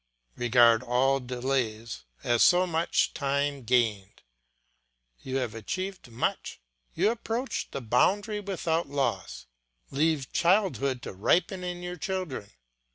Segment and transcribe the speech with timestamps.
[0.35, 4.23] Regard all delays as so much time gained;
[5.21, 6.59] you have achieved much,
[6.95, 9.45] you approach the boundary without loss.
[9.91, 12.49] Leave childhood to ripen in your children.